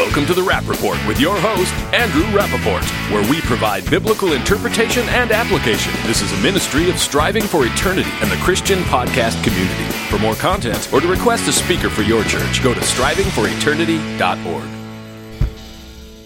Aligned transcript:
Welcome 0.00 0.24
to 0.28 0.34
the 0.34 0.42
Rapp 0.42 0.66
Report 0.66 0.96
with 1.06 1.20
your 1.20 1.38
host, 1.38 1.74
Andrew 1.92 2.22
Rappaport, 2.32 2.82
where 3.12 3.30
we 3.30 3.42
provide 3.42 3.88
biblical 3.90 4.32
interpretation 4.32 5.06
and 5.10 5.30
application. 5.30 5.92
This 6.06 6.22
is 6.22 6.32
a 6.32 6.38
ministry 6.38 6.88
of 6.88 6.98
striving 6.98 7.42
for 7.42 7.66
eternity 7.66 8.08
and 8.22 8.30
the 8.30 8.36
Christian 8.36 8.78
podcast 8.84 9.44
community. 9.44 9.84
For 10.08 10.18
more 10.18 10.36
content 10.36 10.90
or 10.94 11.02
to 11.02 11.06
request 11.06 11.48
a 11.48 11.52
speaker 11.52 11.90
for 11.90 12.00
your 12.00 12.24
church, 12.24 12.62
go 12.62 12.72
to 12.72 12.80
strivingforeternity.org. 12.80 14.64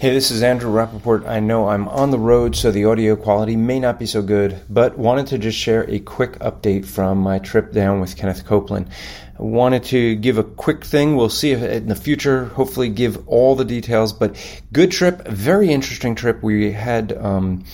Hey, 0.01 0.13
this 0.13 0.31
is 0.31 0.45
Andrew 0.45 0.71
Rappaport. 0.71 1.27
I 1.27 1.41
know 1.41 1.69
I'm 1.69 1.89
on 1.89 2.13
the 2.13 2.19
road, 2.19 2.55
so 2.55 2.71
the 2.71 2.85
audio 2.85 3.17
quality 3.17 3.57
may 3.57 3.81
not 3.81 3.99
be 3.99 4.07
so 4.07 4.23
good, 4.23 4.61
but 4.71 4.97
wanted 4.97 5.27
to 5.29 5.39
just 5.39 5.59
share 5.59 5.83
a 5.91 5.99
quick 5.99 6.39
update 6.39 6.85
from 6.85 7.19
my 7.19 7.41
trip 7.41 7.73
down 7.73 8.01
with 8.01 8.17
Kenneth 8.17 8.47
Copeland. 8.47 8.89
Wanted 9.37 9.85
to 9.85 10.15
give 10.15 10.39
a 10.39 10.45
quick 10.45 10.85
thing. 10.85 11.17
We'll 11.17 11.29
see 11.29 11.51
if 11.51 11.63
in 11.63 11.89
the 11.89 11.97
future, 11.97 12.45
hopefully, 12.45 12.89
give 12.89 13.27
all 13.27 13.57
the 13.57 13.65
details. 13.65 14.13
But 14.13 14.37
good 14.73 14.93
trip, 14.93 15.27
very 15.27 15.71
interesting 15.71 16.15
trip. 16.15 16.41
We 16.41 16.71
had, 16.71 17.13
um, 17.13 17.65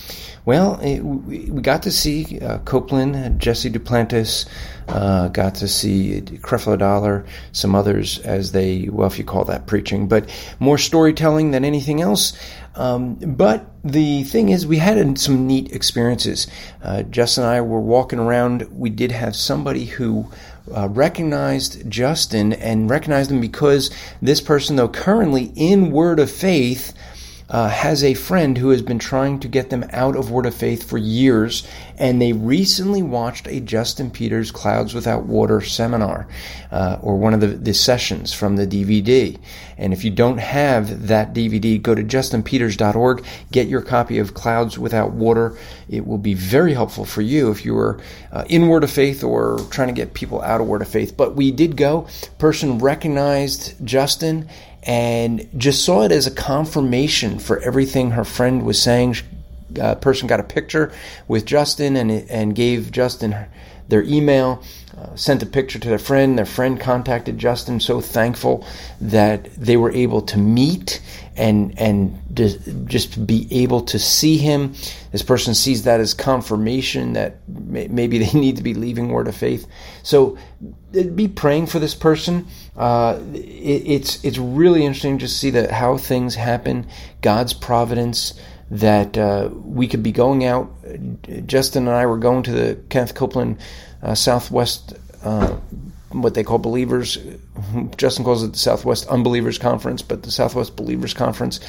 well, 0.46 0.80
it, 0.80 1.00
we 1.00 1.60
got 1.60 1.82
to 1.82 1.90
see 1.90 2.40
uh, 2.40 2.58
Copeland, 2.60 3.38
Jesse 3.38 3.70
Duplantis, 3.70 4.48
uh, 4.88 5.28
got 5.28 5.56
to 5.56 5.68
see 5.68 6.22
Creflo 6.22 6.78
Dollar, 6.78 7.26
some 7.52 7.74
others 7.74 8.18
as 8.20 8.52
they, 8.52 8.88
well, 8.90 9.06
if 9.06 9.18
you 9.18 9.24
call 9.24 9.44
that 9.44 9.66
preaching, 9.66 10.08
but 10.08 10.28
more 10.60 10.78
storytelling 10.78 11.50
than 11.50 11.64
anything 11.64 12.00
else. 12.00 12.32
Um, 12.74 13.16
but 13.16 13.66
the 13.82 14.24
thing 14.24 14.50
is, 14.50 14.66
we 14.66 14.78
had 14.78 15.18
some 15.18 15.46
neat 15.46 15.72
experiences. 15.72 16.46
Uh, 16.82 17.02
Jess 17.02 17.36
and 17.36 17.46
I 17.46 17.60
were 17.60 17.80
walking 17.80 18.18
around. 18.18 18.62
We 18.70 18.90
did 18.90 19.12
have 19.12 19.34
somebody 19.34 19.86
who 19.86 20.30
uh, 20.74 20.88
recognized 20.88 21.88
Justin 21.90 22.52
and 22.52 22.88
recognized 22.88 23.30
him 23.30 23.40
because 23.40 23.90
this 24.22 24.40
person, 24.40 24.76
though 24.76 24.88
currently 24.88 25.52
in 25.56 25.90
Word 25.90 26.20
of 26.20 26.30
Faith, 26.30 26.92
uh, 27.50 27.68
has 27.68 28.04
a 28.04 28.14
friend 28.14 28.56
who 28.56 28.70
has 28.70 28.80
been 28.80 28.98
trying 28.98 29.40
to 29.40 29.48
get 29.48 29.70
them 29.70 29.84
out 29.90 30.16
of 30.16 30.30
Word 30.30 30.46
of 30.46 30.54
Faith 30.54 30.88
for 30.88 30.98
years, 30.98 31.66
and 31.98 32.22
they 32.22 32.32
recently 32.32 33.02
watched 33.02 33.48
a 33.48 33.60
Justin 33.60 34.10
Peters 34.10 34.52
Clouds 34.52 34.94
Without 34.94 35.26
Water 35.26 35.60
seminar, 35.60 36.28
uh, 36.70 36.98
or 37.02 37.16
one 37.16 37.34
of 37.34 37.40
the, 37.40 37.48
the 37.48 37.74
sessions 37.74 38.32
from 38.32 38.56
the 38.56 38.66
DVD. 38.66 39.36
And 39.76 39.92
if 39.92 40.04
you 40.04 40.10
don't 40.10 40.38
have 40.38 41.08
that 41.08 41.34
DVD, 41.34 41.80
go 41.82 41.94
to 41.94 42.02
justinpeters.org, 42.02 43.24
get 43.50 43.66
your 43.66 43.82
copy 43.82 44.18
of 44.18 44.34
Clouds 44.34 44.78
Without 44.78 45.12
Water. 45.12 45.58
It 45.88 46.06
will 46.06 46.18
be 46.18 46.34
very 46.34 46.74
helpful 46.74 47.04
for 47.04 47.22
you 47.22 47.50
if 47.50 47.64
you 47.64 47.76
are 47.76 47.98
uh, 48.30 48.44
in 48.48 48.68
Word 48.68 48.84
of 48.84 48.90
Faith 48.90 49.24
or 49.24 49.58
trying 49.70 49.88
to 49.88 49.94
get 49.94 50.14
people 50.14 50.40
out 50.42 50.60
of 50.60 50.68
Word 50.68 50.82
of 50.82 50.88
Faith. 50.88 51.16
But 51.16 51.34
we 51.34 51.50
did 51.50 51.76
go. 51.76 52.06
Person 52.38 52.78
recognized 52.78 53.74
Justin 53.84 54.48
and 54.84 55.48
just 55.56 55.84
saw 55.84 56.02
it 56.02 56.12
as 56.12 56.26
a 56.26 56.30
confirmation 56.30 57.38
for 57.38 57.58
everything 57.60 58.12
her 58.12 58.24
friend 58.24 58.64
was 58.64 58.80
saying. 58.80 59.16
A 59.76 59.84
uh, 59.84 59.94
person 59.94 60.26
got 60.26 60.40
a 60.40 60.44
picture 60.44 60.92
with 61.28 61.44
Justin 61.44 61.96
and 61.96 62.10
and 62.10 62.56
gave 62.56 62.90
Justin 62.90 63.36
their 63.90 64.02
email, 64.02 64.62
uh, 64.96 65.14
sent 65.14 65.42
a 65.42 65.46
picture 65.46 65.78
to 65.78 65.88
their 65.88 65.98
friend. 65.98 66.38
Their 66.38 66.46
friend 66.46 66.80
contacted 66.80 67.38
Justin. 67.38 67.78
So 67.80 68.00
thankful 68.00 68.66
that 69.00 69.44
they 69.54 69.76
were 69.76 69.92
able 69.92 70.22
to 70.22 70.38
meet 70.38 71.00
and 71.40 71.76
and 71.78 72.18
just 72.84 73.26
be 73.26 73.48
able 73.50 73.80
to 73.80 73.98
see 73.98 74.36
him. 74.36 74.74
This 75.10 75.22
person 75.22 75.54
sees 75.54 75.84
that 75.84 75.98
as 75.98 76.12
confirmation 76.12 77.14
that 77.14 77.38
maybe 77.48 78.18
they 78.18 78.30
need 78.38 78.56
to 78.58 78.62
be 78.62 78.74
leaving 78.74 79.08
Word 79.08 79.26
of 79.26 79.34
Faith. 79.34 79.66
So 80.02 80.36
be 80.92 81.28
praying 81.28 81.66
for 81.66 81.78
this 81.78 81.94
person. 81.94 82.46
Uh, 82.76 83.18
it, 83.32 83.38
it's 83.38 84.24
it's 84.24 84.38
really 84.38 84.84
interesting 84.84 85.18
to 85.18 85.28
see 85.28 85.50
that 85.50 85.70
how 85.70 85.96
things 85.96 86.34
happen, 86.34 86.86
God's 87.22 87.54
providence. 87.54 88.34
That 88.72 89.18
uh, 89.18 89.48
we 89.52 89.88
could 89.88 90.04
be 90.04 90.12
going 90.12 90.44
out. 90.44 90.70
Justin 91.46 91.88
and 91.88 91.96
I 91.96 92.06
were 92.06 92.18
going 92.18 92.44
to 92.44 92.52
the 92.52 92.78
Kenneth 92.88 93.16
Copeland 93.16 93.58
uh, 94.00 94.14
Southwest 94.14 94.94
uh, 95.24 95.56
what 96.12 96.34
they 96.34 96.42
call 96.42 96.58
believers. 96.58 97.18
Justin 97.96 98.24
calls 98.24 98.42
it 98.42 98.52
the 98.52 98.58
Southwest 98.58 99.06
Unbelievers 99.08 99.58
Conference, 99.58 100.02
but 100.02 100.22
the 100.22 100.30
Southwest 100.30 100.74
Believers 100.74 101.14
Conference, 101.14 101.60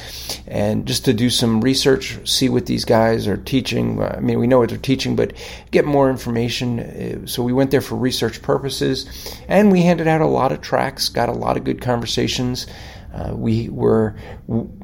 and 0.46 0.86
just 0.86 1.04
to 1.04 1.12
do 1.12 1.30
some 1.30 1.60
research, 1.60 2.18
see 2.28 2.48
what 2.48 2.66
these 2.66 2.84
guys 2.84 3.28
are 3.28 3.36
teaching. 3.36 4.02
I 4.02 4.20
mean, 4.20 4.40
we 4.40 4.46
know 4.46 4.58
what 4.58 4.70
they're 4.70 4.78
teaching, 4.78 5.14
but 5.14 5.32
get 5.70 5.84
more 5.84 6.10
information. 6.10 6.80
Uh, 6.80 7.26
so 7.26 7.42
we 7.42 7.52
went 7.52 7.70
there 7.70 7.80
for 7.80 7.94
research 7.94 8.42
purposes, 8.42 9.06
and 9.48 9.70
we 9.70 9.82
handed 9.82 10.08
out 10.08 10.20
a 10.20 10.26
lot 10.26 10.50
of 10.50 10.60
tracts, 10.60 11.08
got 11.08 11.28
a 11.28 11.32
lot 11.32 11.56
of 11.56 11.64
good 11.64 11.80
conversations. 11.80 12.66
Uh, 13.14 13.34
we 13.34 13.68
were 13.68 14.16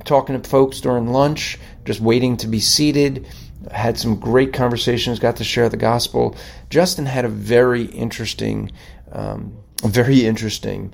talking 0.05 0.41
to 0.41 0.49
folks 0.49 0.81
during 0.81 1.09
lunch, 1.09 1.59
just 1.85 2.01
waiting 2.01 2.37
to 2.37 2.47
be 2.47 2.61
seated 2.61 3.27
had 3.73 3.99
some 3.99 4.17
great 4.19 4.53
conversations, 4.53 5.19
got 5.19 5.37
to 5.37 5.45
share 5.45 5.69
the 5.69 5.77
gospel. 5.77 6.37
Justin 6.71 7.07
had 7.07 7.25
a 7.25 7.29
very 7.29 7.85
interesting 7.85 8.71
um, 9.13 9.57
very 9.85 10.27
interesting 10.27 10.93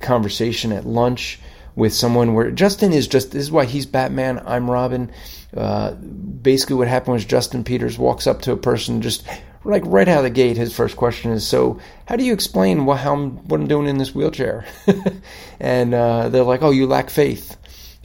conversation 0.00 0.72
at 0.72 0.86
lunch 0.86 1.38
with 1.74 1.92
someone 1.92 2.34
where 2.34 2.50
Justin 2.50 2.92
is 2.92 3.06
just 3.06 3.32
this 3.32 3.42
is 3.42 3.50
why 3.50 3.66
he's 3.66 3.86
Batman, 3.86 4.42
I'm 4.46 4.70
Robin. 4.70 5.10
Uh, 5.54 5.92
basically, 5.92 6.76
what 6.76 6.88
happened 6.88 7.14
was 7.14 7.24
Justin 7.24 7.64
Peters 7.64 7.98
walks 7.98 8.26
up 8.26 8.42
to 8.42 8.52
a 8.52 8.56
person 8.56 9.02
just 9.02 9.26
like 9.64 9.82
right 9.86 10.08
out 10.08 10.18
of 10.18 10.24
the 10.24 10.30
gate. 10.30 10.56
His 10.56 10.74
first 10.74 10.96
question 10.96 11.32
is, 11.32 11.46
"So, 11.46 11.78
how 12.06 12.16
do 12.16 12.24
you 12.24 12.32
explain 12.32 12.86
what, 12.86 13.00
how 13.00 13.14
I'm, 13.14 13.36
what 13.48 13.60
I'm 13.60 13.68
doing 13.68 13.88
in 13.88 13.98
this 13.98 14.14
wheelchair?" 14.14 14.64
and 15.60 15.94
uh, 15.94 16.30
they're 16.30 16.42
like, 16.42 16.62
"Oh, 16.62 16.70
you 16.70 16.86
lack 16.86 17.10
faith." 17.10 17.56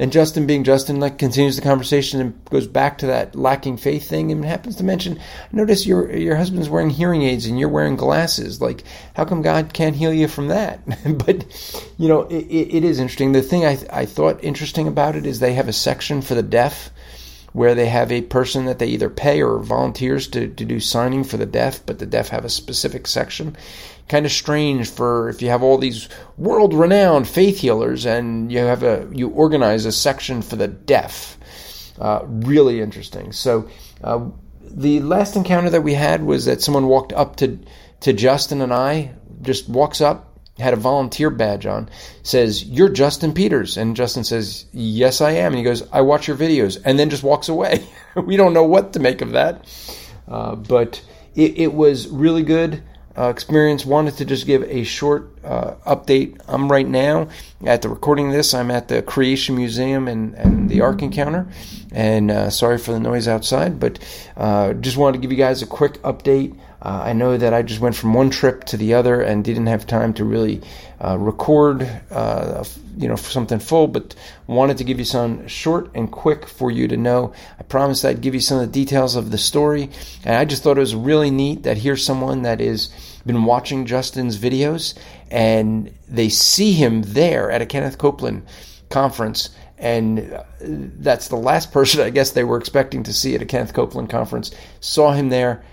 And 0.01 0.11
Justin, 0.11 0.47
being 0.47 0.63
Justin, 0.63 0.99
like 0.99 1.19
continues 1.19 1.55
the 1.55 1.61
conversation 1.61 2.19
and 2.19 2.45
goes 2.45 2.65
back 2.65 2.97
to 2.97 3.05
that 3.05 3.35
lacking 3.35 3.77
faith 3.77 4.09
thing, 4.09 4.31
and 4.31 4.43
happens 4.43 4.75
to 4.77 4.83
mention, 4.83 5.19
"Notice 5.51 5.85
your 5.85 6.11
your 6.11 6.37
husband's 6.37 6.69
wearing 6.69 6.89
hearing 6.89 7.21
aids 7.21 7.45
and 7.45 7.59
you're 7.59 7.69
wearing 7.69 7.97
glasses. 7.97 8.59
Like, 8.59 8.83
how 9.13 9.25
come 9.25 9.43
God 9.43 9.73
can't 9.73 9.95
heal 9.95 10.11
you 10.11 10.27
from 10.27 10.47
that?" 10.47 10.79
but 11.23 11.45
you 11.99 12.07
know, 12.07 12.21
it, 12.21 12.47
it 12.47 12.83
is 12.83 12.99
interesting. 12.99 13.33
The 13.33 13.43
thing 13.43 13.63
I 13.63 13.77
I 13.93 14.07
thought 14.07 14.43
interesting 14.43 14.87
about 14.87 15.15
it 15.15 15.27
is 15.27 15.39
they 15.39 15.53
have 15.53 15.67
a 15.67 15.73
section 15.73 16.23
for 16.23 16.33
the 16.33 16.41
deaf 16.41 16.89
where 17.53 17.75
they 17.75 17.85
have 17.85 18.11
a 18.11 18.21
person 18.21 18.65
that 18.65 18.79
they 18.79 18.87
either 18.87 19.09
pay 19.09 19.43
or 19.43 19.59
volunteers 19.59 20.27
to, 20.29 20.47
to 20.47 20.65
do 20.65 20.79
signing 20.79 21.23
for 21.23 21.37
the 21.37 21.45
deaf, 21.45 21.85
but 21.85 21.99
the 21.99 22.05
deaf 22.05 22.29
have 22.29 22.45
a 22.45 22.49
specific 22.49 23.05
section. 23.05 23.55
Kind 24.11 24.25
of 24.25 24.31
strange 24.31 24.89
for 24.89 25.29
if 25.29 25.41
you 25.41 25.49
have 25.49 25.63
all 25.63 25.77
these 25.77 26.09
world 26.37 26.73
renowned 26.73 27.27
faith 27.27 27.59
healers 27.59 28.05
and 28.05 28.51
you 28.51 28.59
have 28.59 28.83
a 28.83 29.07
you 29.11 29.29
organize 29.29 29.85
a 29.85 29.91
section 29.91 30.41
for 30.41 30.57
the 30.57 30.67
deaf. 30.67 31.37
Uh, 31.97 32.19
really 32.25 32.81
interesting. 32.81 33.31
So 33.31 33.69
uh, 34.03 34.29
the 34.61 34.99
last 34.99 35.35
encounter 35.35 35.69
that 35.69 35.83
we 35.83 35.93
had 35.93 36.23
was 36.23 36.45
that 36.45 36.61
someone 36.61 36.87
walked 36.87 37.13
up 37.13 37.37
to 37.37 37.57
to 38.01 38.13
Justin 38.13 38.61
and 38.61 38.73
I, 38.73 39.13
just 39.41 39.69
walks 39.69 40.01
up, 40.01 40.31
had 40.59 40.73
a 40.73 40.77
volunteer 40.77 41.29
badge 41.29 41.65
on, 41.65 41.89
says, 42.23 42.63
You're 42.63 42.89
Justin 42.89 43.33
Peters. 43.33 43.77
And 43.77 43.95
Justin 43.95 44.23
says, 44.23 44.65
Yes, 44.71 45.21
I 45.21 45.31
am. 45.31 45.53
And 45.53 45.57
he 45.57 45.63
goes, 45.63 45.87
I 45.91 46.01
watch 46.01 46.27
your 46.27 46.37
videos, 46.37 46.81
and 46.83 46.99
then 46.99 47.09
just 47.09 47.23
walks 47.23 47.49
away. 47.49 47.85
we 48.15 48.37
don't 48.37 48.53
know 48.53 48.63
what 48.63 48.93
to 48.93 48.99
make 48.99 49.21
of 49.21 49.31
that. 49.31 49.65
Uh, 50.27 50.55
but 50.55 51.03
it, 51.35 51.57
it, 51.57 51.73
was 51.73 52.07
really 52.07 52.43
good. 52.43 52.83
Uh, 53.21 53.29
experience 53.29 53.85
wanted 53.85 54.17
to 54.17 54.25
just 54.25 54.47
give 54.47 54.63
a 54.63 54.83
short 54.83 55.29
uh, 55.43 55.75
update. 55.85 56.39
I'm 56.47 56.71
right 56.71 56.87
now 56.87 57.29
at 57.65 57.81
the 57.81 57.89
recording 57.89 58.27
of 58.27 58.33
this. 58.33 58.53
I'm 58.53 58.71
at 58.71 58.87
the 58.87 59.01
Creation 59.01 59.55
Museum 59.55 60.07
and, 60.07 60.33
and 60.35 60.69
the 60.69 60.81
Ark 60.81 61.01
Encounter, 61.01 61.47
and 61.91 62.31
uh, 62.31 62.49
sorry 62.49 62.77
for 62.77 62.91
the 62.91 62.99
noise 62.99 63.27
outside, 63.27 63.79
but 63.79 63.99
uh, 64.37 64.73
just 64.73 64.97
wanted 64.97 65.17
to 65.17 65.21
give 65.21 65.31
you 65.31 65.37
guys 65.37 65.61
a 65.61 65.67
quick 65.67 66.01
update. 66.03 66.57
Uh, 66.81 67.03
I 67.05 67.13
know 67.13 67.37
that 67.37 67.53
I 67.53 67.61
just 67.61 67.79
went 67.79 67.95
from 67.95 68.15
one 68.15 68.31
trip 68.31 68.63
to 68.65 68.77
the 68.77 68.95
other 68.95 69.21
and 69.21 69.43
didn't 69.43 69.67
have 69.67 69.85
time 69.85 70.13
to 70.15 70.25
really 70.25 70.61
uh, 70.99 71.15
record, 71.17 71.87
uh, 72.09 72.63
you 72.97 73.07
know, 73.07 73.15
something 73.15 73.59
full, 73.59 73.87
but 73.87 74.15
wanted 74.47 74.77
to 74.79 74.83
give 74.83 74.97
you 74.97 75.05
some 75.05 75.47
short 75.47 75.91
and 75.93 76.11
quick 76.11 76.47
for 76.47 76.71
you 76.71 76.87
to 76.87 76.97
know. 76.97 77.33
I 77.59 77.63
promised 77.63 78.03
I'd 78.03 78.21
give 78.21 78.33
you 78.33 78.39
some 78.39 78.57
of 78.57 78.65
the 78.65 78.71
details 78.71 79.15
of 79.15 79.29
the 79.29 79.37
story, 79.37 79.91
and 80.23 80.35
I 80.35 80.45
just 80.45 80.63
thought 80.63 80.77
it 80.77 80.81
was 80.81 80.95
really 80.95 81.29
neat 81.29 81.63
that 81.63 81.77
here's 81.77 82.03
someone 82.03 82.41
that 82.43 82.59
is 82.59 82.89
been 83.25 83.43
watching 83.45 83.85
Justin's 83.85 84.37
videos 84.37 84.97
and 85.29 85.93
they 86.07 86.29
see 86.29 86.73
him 86.73 87.01
there 87.03 87.51
at 87.51 87.61
a 87.61 87.65
Kenneth 87.65 87.97
Copeland 87.97 88.45
conference 88.89 89.49
and 89.77 90.39
that's 90.59 91.27
the 91.27 91.35
last 91.35 91.71
person 91.71 92.01
I 92.05 92.09
guess 92.11 92.31
they 92.31 92.43
were 92.43 92.57
expecting 92.57 93.03
to 93.03 93.13
see 93.13 93.35
at 93.35 93.41
a 93.41 93.45
Kenneth 93.45 93.73
Copeland 93.73 94.09
conference. 94.09 94.51
Saw 94.79 95.11
him 95.11 95.29
there, 95.29 95.63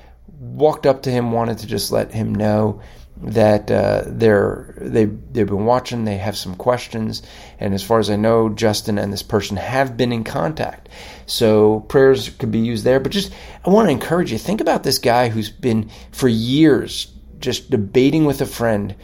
walked 0.41 0.87
up 0.87 1.03
to 1.03 1.11
him, 1.11 1.33
wanted 1.33 1.59
to 1.59 1.67
just 1.67 1.93
let 1.93 2.13
him 2.13 2.35
know 2.35 2.81
that 3.21 3.71
uh, 3.71 4.05
they're 4.07 4.75
they 4.81 5.07
they've 5.07 5.47
been 5.47 5.65
watching. 5.65 6.05
They 6.05 6.19
have 6.19 6.37
some 6.37 6.55
questions, 6.55 7.23
and 7.59 7.75
as 7.75 7.83
far 7.83 7.99
as 7.99 8.11
I 8.11 8.17
know, 8.17 8.49
Justin 8.49 8.99
and 8.99 9.13
this 9.13 9.23
person 9.23 9.57
have 9.57 9.97
been 9.97 10.13
in 10.13 10.25
contact. 10.25 10.89
So 11.27 11.81
prayers 11.81 12.31
could 12.31 12.53
be 12.53 12.61
used 12.61 12.85
there. 12.85 13.01
But 13.01 13.13
just 13.13 13.33
I 13.65 13.71
want 13.71 13.89
to 13.89 13.93
encourage 13.93 14.31
you. 14.33 14.39
Think 14.39 14.61
about 14.61 14.85
this 14.85 14.99
guy 14.99 15.29
who's 15.29 15.51
been 15.51 15.91
for 16.13 16.29
years 16.29 17.13
just 17.41 17.71
debating 17.71 18.25
with 18.25 18.41
a 18.41 18.47
friend 18.47 18.95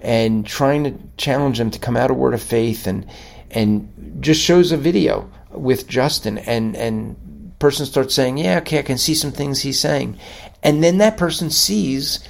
and 0.00 0.46
trying 0.46 0.84
to 0.84 0.94
challenge 1.16 1.58
them 1.58 1.70
to 1.70 1.78
come 1.78 1.96
out 1.96 2.10
of 2.10 2.16
word 2.16 2.34
of 2.34 2.42
faith 2.42 2.86
and 2.86 3.06
and 3.50 4.18
just 4.20 4.40
shows 4.40 4.72
a 4.72 4.76
video 4.76 5.30
with 5.50 5.86
Justin 5.88 6.38
and 6.38 6.76
and 6.76 7.16
person 7.58 7.86
starts 7.86 8.14
saying, 8.14 8.36
"Yeah, 8.38 8.58
okay, 8.58 8.78
I 8.78 8.82
can 8.82 8.98
see 8.98 9.14
some 9.14 9.32
things 9.32 9.60
he's 9.60 9.80
saying," 9.80 10.18
and 10.62 10.82
then 10.82 10.98
that 10.98 11.16
person 11.16 11.50
sees 11.50 12.20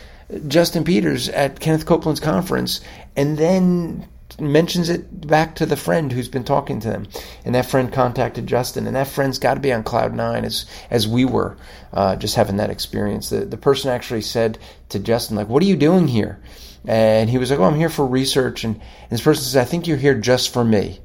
Justin 0.49 0.85
Peters 0.85 1.29
at 1.29 1.61
Kenneth 1.61 1.87
Copeland's 1.87 2.21
conference, 2.21 2.81
and 3.17 3.39
then 3.39 4.07
mentions 4.41 4.89
it 4.89 5.27
back 5.27 5.55
to 5.57 5.67
the 5.67 5.77
friend 5.77 6.11
who's 6.11 6.29
been 6.29 6.45
talking 6.45 6.81
to 6.81 6.89
them, 6.89 7.07
and 7.45 7.55
that 7.55 7.67
friend 7.67 7.93
contacted 7.93 8.47
Justin, 8.47 8.87
and 8.87 8.97
that 8.97 9.07
friend's 9.07 9.39
got 9.39 9.55
to 9.55 9.61
be 9.61 9.73
on 9.73 9.83
cloud 9.83 10.15
nine 10.15 10.45
as 10.45 10.67
as 10.91 11.07
we 11.07 11.25
were, 11.25 11.57
uh, 11.93 12.17
just 12.17 12.37
having 12.37 12.57
that 12.57 12.71
experience. 12.71 13.31
The 13.31 13.45
the 13.45 13.57
person 13.57 13.91
actually 13.91 14.23
said 14.23 14.59
to 14.91 14.99
Justin, 14.99 15.37
like, 15.37 15.49
"What 15.49 15.63
are 15.63 15.67
you 15.67 15.77
doing 15.77 16.09
here?" 16.09 16.41
And 16.87 17.31
he 17.31 17.39
was 17.39 17.51
like, 17.51 17.61
"Oh, 17.61 17.65
I'm 17.65 17.79
here 17.79 17.89
for 17.89 18.07
research." 18.07 18.65
And, 18.65 18.75
and 18.77 19.11
this 19.11 19.23
person 19.23 19.45
says, 19.45 19.57
"I 19.57 19.65
think 19.65 19.87
you're 19.87 19.97
here 19.97 20.15
just 20.15 20.53
for 20.53 20.65
me," 20.65 21.01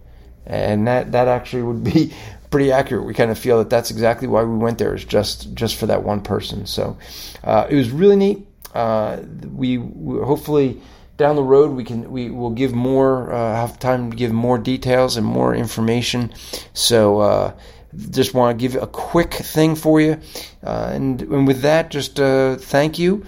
and 0.45 0.87
that 0.87 1.11
that 1.11 1.27
actually 1.27 1.63
would 1.63 1.83
be 1.83 2.13
pretty 2.49 2.71
accurate. 2.71 3.05
We 3.05 3.13
kind 3.13 3.31
of 3.31 3.37
feel 3.37 3.59
that 3.59 3.69
that's 3.69 3.91
exactly 3.91 4.27
why 4.27 4.43
we 4.43 4.57
went 4.57 4.77
there 4.79 4.95
is 4.95 5.05
just 5.05 5.53
just 5.53 5.75
for 5.75 5.85
that 5.85 6.03
one 6.03 6.21
person. 6.21 6.65
So 6.65 6.97
uh, 7.43 7.67
it 7.69 7.75
was 7.75 7.91
really 7.91 8.15
neat. 8.15 8.45
Uh, 8.73 9.17
we, 9.51 9.79
we 9.79 10.23
hopefully 10.23 10.79
down 11.19 11.35
the 11.35 11.43
road 11.43 11.71
we 11.71 11.83
can 11.83 12.09
we 12.09 12.31
will 12.31 12.49
give 12.49 12.73
more 12.73 13.31
uh, 13.31 13.55
have 13.55 13.77
time 13.77 14.09
to 14.09 14.17
give 14.17 14.31
more 14.31 14.57
details 14.57 15.17
and 15.17 15.25
more 15.25 15.53
information. 15.53 16.33
So 16.73 17.19
uh, 17.19 17.53
just 18.09 18.33
want 18.33 18.57
to 18.57 18.67
give 18.67 18.81
a 18.81 18.87
quick 18.87 19.33
thing 19.33 19.75
for 19.75 20.01
you. 20.01 20.19
Uh, 20.63 20.91
and, 20.93 21.21
and 21.21 21.45
with 21.45 21.61
that 21.61 21.91
just 21.91 22.19
uh, 22.19 22.55
thank 22.55 22.97
you. 22.97 23.25